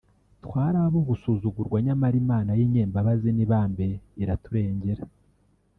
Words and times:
twari 0.45 0.77
abo 0.85 0.99
gusuzugurwa 1.09 1.77
nyamara 1.85 2.15
Imana 2.23 2.51
y’inyembabazi 2.59 3.29
n’ibambe 3.33 3.87
iraturengera 4.21 5.03